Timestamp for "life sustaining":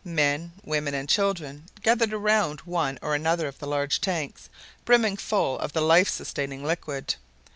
5.81-6.63